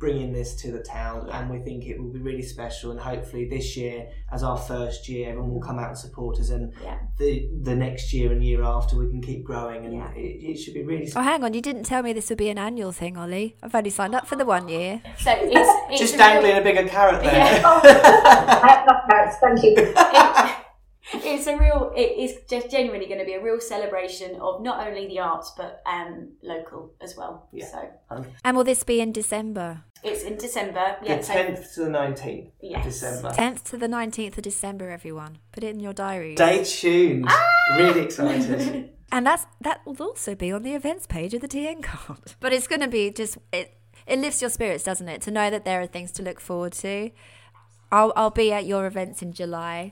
[0.01, 2.89] bringing this to the town, and we think it will be really special.
[2.91, 6.49] And hopefully, this year, as our first year, everyone will come out and support us,
[6.49, 6.97] and Yeah.
[7.19, 7.31] the
[7.69, 10.11] the next year and year after, we can keep growing, and Yeah.
[10.15, 11.07] it, it should be really.
[11.15, 11.53] Oh, hang on.
[11.53, 13.55] You didn't tell me this would be an annual thing, Ollie.
[13.63, 15.01] I've only signed up for the one year.
[15.19, 17.33] So it's, it's Just a dangling real- a bigger carrot there.
[17.33, 17.61] Yeah.
[17.63, 19.73] I have enough carrots, thank you.
[19.77, 20.55] it-
[21.13, 24.85] it's a real it is just genuinely going to be a real celebration of not
[24.87, 27.65] only the arts but um local as well Yeah.
[27.65, 29.83] so And will this be in December?
[30.03, 32.85] it's in december the yeah so tenth to the nineteenth of Yes.
[32.85, 33.29] December.
[33.29, 35.37] 10th to the 19th of December, everyone.
[35.51, 36.35] Put it in your diary.
[36.35, 37.27] Stay tuned.
[37.77, 38.89] Really excited.
[39.13, 42.33] And that's that will also be on the events page of the TN card.
[42.39, 43.73] But it's going to be just it.
[44.07, 46.71] It lifts your spirits, doesn't it, to know that there are things to look forward
[46.85, 47.11] to.
[47.91, 49.91] I'll I'll be at your events in July.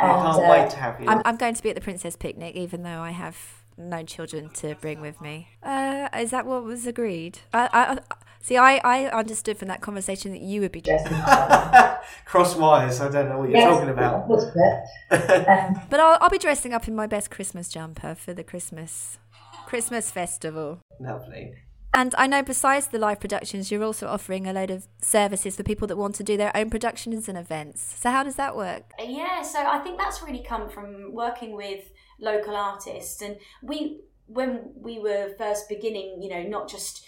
[0.00, 1.08] I And, can't uh, wait to have you.
[1.08, 3.36] I'm I'm going to be at the Princess Picnic, even though I have
[3.76, 5.48] no children to bring with me.
[5.62, 7.38] Uh, is that what was agreed?
[7.54, 7.98] I, I, I
[8.40, 8.56] see.
[8.56, 11.06] I, I understood from that conversation that you would be dressed,
[12.26, 13.00] Cross wires.
[13.00, 14.28] I don't know what you're Yes, talking about.
[15.10, 19.18] Um, but I'll I'll be dressing up in my best Christmas jumper for the Christmas
[19.66, 20.80] Christmas festival.
[21.00, 21.54] Lovely.
[21.92, 25.64] And I know besides the live productions, you're also offering a load of services for
[25.64, 27.96] people that want to do their own productions and events.
[28.00, 28.84] So how does that work?
[29.02, 31.84] yeah so i think that's really come from working with
[32.20, 37.04] local artists and we when we were first beginning you know not just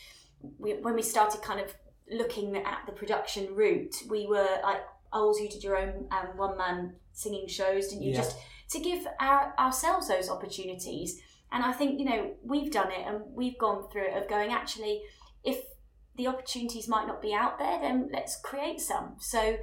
[0.58, 1.74] we, when we started kind of
[2.10, 4.80] looking at the production route we were like
[5.12, 8.16] oh you did your own um, one man singing shows didn't you Yeah.
[8.22, 8.36] just
[8.70, 11.20] to give our, ourselves those opportunities
[11.52, 14.50] and i think you know we've done it and we've gone through it of going
[14.50, 15.02] actually
[15.44, 15.58] if
[16.16, 19.56] the opportunities might not be out there then let's create some so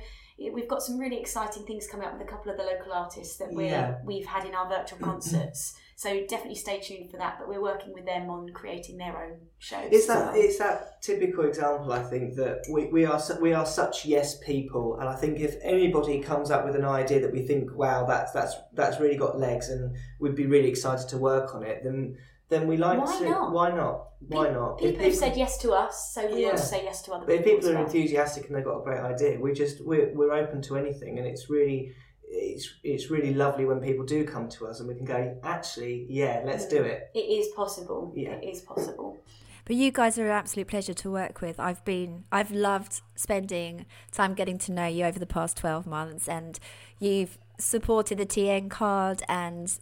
[0.53, 3.37] we've got some really exciting things coming up with a couple of the local artists
[3.37, 3.97] that we're, Yeah.
[4.05, 5.11] we've had in our virtual mm-hmm.
[5.11, 5.75] concerts.
[5.99, 7.35] So definitely stay tuned for that.
[7.39, 9.89] But we're working with them on creating their own shows.
[9.91, 11.91] It's that it's that typical example.
[11.91, 15.41] I think that we, we are su- we are such yes people, and I think
[15.41, 19.17] if anybody comes up with an idea that we think, wow, that's that's that's really
[19.17, 22.15] got legs, and we'd be really excited to work on it, then
[22.47, 23.29] then we like Why to.
[23.29, 23.51] not?
[23.51, 24.05] Why not?
[24.21, 24.77] Why Pe- not?
[24.79, 26.47] People, If have said yes to us, so we Yeah.
[26.47, 27.57] want to say yes to other But if people.
[27.59, 27.85] people are well.
[27.85, 31.27] enthusiastic and they've got a great idea, we just we're, we're open to anything, and
[31.27, 31.91] it's really
[32.29, 36.05] it's it's really lovely when people do come to us and we can go, actually,
[36.09, 37.09] yeah, let's do it.
[37.13, 38.13] It is possible.
[38.15, 38.33] Yeah.
[38.33, 39.17] It is possible.
[39.65, 41.59] But you guys are an absolute pleasure to work with.
[41.59, 46.27] I've been, I've loved spending time getting to know you over the past 12 months,
[46.27, 46.59] and
[46.99, 49.77] you've supported the TN card and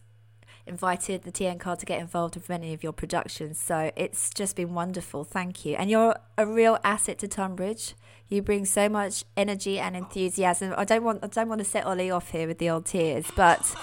[0.68, 3.59] invited the TN card to get involved with many of your productions.
[3.59, 5.24] So it's just been wonderful.
[5.24, 5.76] Thank you.
[5.76, 7.95] And you're a real asset to Tonbridge.
[8.30, 10.74] You bring so much energy and enthusiasm.
[10.78, 13.26] I don't want, I don't want to set Ollie off here with the old tears,
[13.36, 13.74] but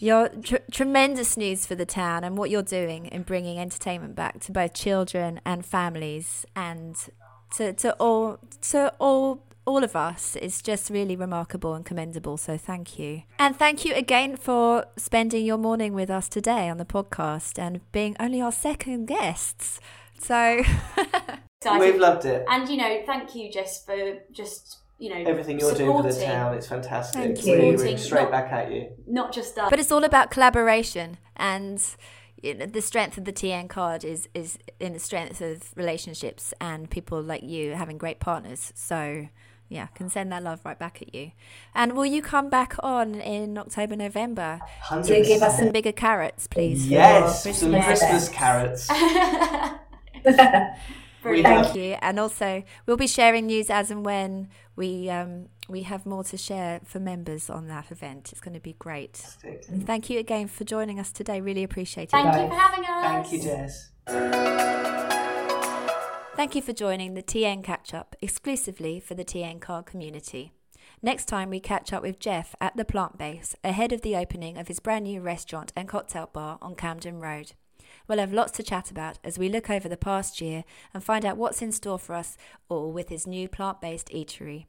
[0.00, 4.40] you're tr- tremendous news for the town and what you're doing in bringing entertainment back
[4.40, 6.96] to both children and families and
[7.56, 12.36] to, to all to all all of us is just really remarkable and commendable.
[12.36, 13.22] So thank you.
[13.38, 17.80] And thank you again for spending your morning with us today on the podcast and
[17.92, 19.78] being only our second guests.
[20.20, 20.62] So
[21.78, 22.44] We've loved it.
[22.48, 26.12] And you know, thank you, Jess, for just you know Everything you're doing for the
[26.12, 27.22] town, it's fantastic.
[27.22, 27.76] Thank Really, you.
[27.76, 28.90] really straight Not- back at you.
[29.06, 29.70] Not just us.
[29.70, 31.80] But it's all about collaboration and
[32.42, 36.52] you know, the strength of the TN card is is in the strength of relationships
[36.60, 38.72] and people like you having great partners.
[38.74, 39.28] So
[39.70, 41.30] yeah, can send that love right back at you.
[41.74, 44.60] And will you come back on in October, November
[45.04, 46.84] to give us some bigger carrots, please?
[46.84, 47.84] for Yes, some Christmas?
[47.86, 48.90] Christmas carrots.
[51.22, 51.48] We Brilliant.
[51.48, 51.96] have- Thank you.
[52.00, 56.38] And also, we'll be sharing news as and when we um, we have more to
[56.38, 58.30] share for members on that event.
[58.32, 59.22] It's going to be great.
[59.68, 61.42] And thank you again for joining us today.
[61.42, 62.10] Really appreciate it.
[62.12, 63.28] Thank you for having us.
[63.28, 65.16] Thank you, Jess.
[66.40, 70.54] Thank you for joining the TN Catch Up exclusively for the TN Card community.
[71.02, 74.56] Next time, we catch up with Jeff at the Plant Base ahead of the opening
[74.56, 77.52] of his brand new restaurant and cocktail bar on Camden Road.
[78.08, 80.64] We'll have lots to chat about as we look over the past year
[80.94, 82.38] and find out what's in store for us
[82.70, 84.64] all with his new plant based eatery.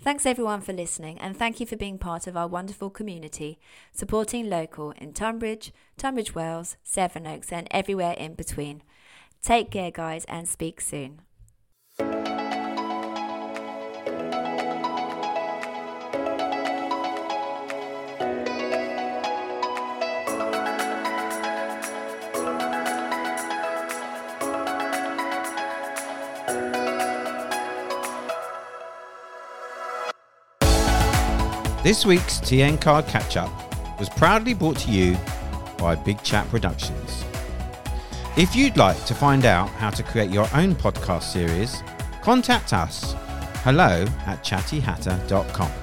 [0.00, 3.58] Thanks everyone for listening and thank you for being part of our wonderful community,
[3.92, 8.82] supporting local in Tonbridge, Tunbridge Wells, Sevenoaks, and everywhere in between.
[9.42, 11.22] Take care, guys, and speak soon.
[31.82, 33.50] This week's TN Card Catch Up
[33.98, 35.16] was proudly brought to you
[35.78, 37.24] by Big Chat Productions.
[38.34, 41.82] If you'd like to find out how to create your own podcast series,
[42.22, 43.14] contact us
[43.62, 45.81] hello at chattyhatter.com.